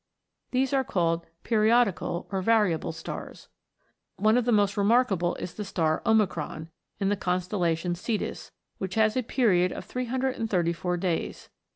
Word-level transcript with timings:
These 0.49 0.73
are 0.73 0.83
called 0.83 1.27
periodical, 1.43 2.27
or 2.31 2.41
variable 2.41 2.91
stars. 2.91 3.49
One 4.15 4.35
of 4.35 4.45
the 4.45 4.51
most 4.51 4.75
remarkable 4.75 5.35
is 5.35 5.53
the 5.53 5.63
star 5.63 6.01
Omicron, 6.07 6.69
in 6.99 7.09
the 7.09 7.15
constellation 7.15 7.93
Cetus, 7.93 8.51
which 8.79 8.95
has 8.95 9.15
a 9.15 9.21
period 9.21 9.71
of 9.71 9.85
334 9.85 10.97
days. 10.97 11.49